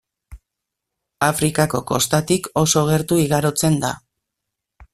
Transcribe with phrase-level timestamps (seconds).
[1.27, 3.93] Afrikako kostatik oso gertu igarotzen da.